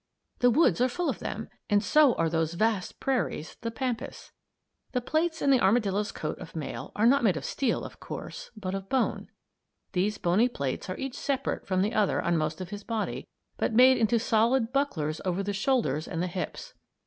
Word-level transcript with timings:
The 0.39 0.49
woods 0.49 0.81
are 0.81 0.89
full 0.89 1.11
of 1.11 1.19
them, 1.19 1.47
and 1.69 1.83
so 1.83 2.15
are 2.15 2.27
those 2.27 2.55
vast 2.55 2.99
prairies 2.99 3.57
the 3.61 3.69
pampas. 3.69 4.31
The 4.93 4.99
plates 4.99 5.43
in 5.43 5.51
the 5.51 5.59
armadillo's 5.59 6.11
coat 6.11 6.39
of 6.39 6.55
mail 6.55 6.91
are 6.95 7.05
not 7.05 7.23
made 7.23 7.37
of 7.37 7.45
steel, 7.45 7.83
of 7.83 7.99
course, 7.99 8.49
but 8.57 8.73
of 8.73 8.89
bone. 8.89 9.29
These 9.91 10.17
bony 10.17 10.49
plates 10.49 10.89
are 10.89 10.97
each 10.97 11.13
separate 11.15 11.67
from 11.67 11.83
the 11.83 11.93
other 11.93 12.19
on 12.19 12.35
most 12.35 12.59
of 12.61 12.69
his 12.71 12.83
body 12.83 13.27
but 13.57 13.73
made 13.75 13.97
into 13.99 14.17
solid 14.17 14.73
bucklers 14.73 15.21
over 15.23 15.43
the 15.43 15.53
shoulders 15.53 16.07
and 16.07 16.19
the 16.19 16.25
hips. 16.25 16.73